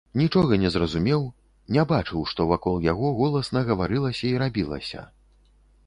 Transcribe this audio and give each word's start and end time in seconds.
Нічога 0.19 0.57
не 0.61 0.69
зразумеў, 0.75 1.21
не 1.77 1.83
бачыў, 1.93 2.23
што 2.33 2.49
вакол 2.55 2.81
яго 2.91 3.13
голасна 3.21 3.65
гаварылася 3.71 4.25
і 4.35 4.37
рабілася. 4.47 5.11